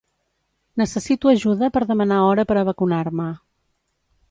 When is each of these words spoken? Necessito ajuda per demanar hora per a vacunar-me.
Necessito 0.81 1.29
ajuda 1.33 1.69
per 1.77 1.83
demanar 1.91 2.19
hora 2.31 2.47
per 2.53 2.59
a 2.61 2.65
vacunar-me. 2.73 3.31